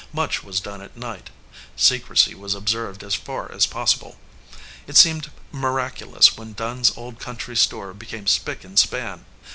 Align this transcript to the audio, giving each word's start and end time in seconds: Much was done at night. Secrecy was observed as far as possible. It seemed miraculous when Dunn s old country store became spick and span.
Much 0.13 0.43
was 0.43 0.59
done 0.59 0.81
at 0.81 0.97
night. 0.97 1.29
Secrecy 1.75 2.33
was 2.33 2.55
observed 2.55 3.03
as 3.03 3.13
far 3.13 3.51
as 3.51 3.67
possible. 3.67 4.17
It 4.87 4.97
seemed 4.97 5.29
miraculous 5.51 6.35
when 6.35 6.53
Dunn 6.53 6.79
s 6.79 6.91
old 6.97 7.19
country 7.19 7.55
store 7.55 7.93
became 7.93 8.25
spick 8.25 8.63
and 8.63 8.79
span. 8.79 9.25